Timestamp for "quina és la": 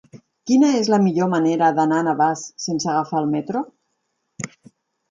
0.51-0.99